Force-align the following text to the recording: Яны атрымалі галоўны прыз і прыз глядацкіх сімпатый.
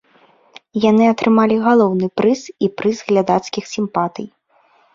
Яны 0.89 1.03
атрымалі 1.15 1.55
галоўны 1.67 2.07
прыз 2.21 2.41
і 2.67 2.73
прыз 2.81 2.97
глядацкіх 3.13 3.65
сімпатый. 3.77 4.27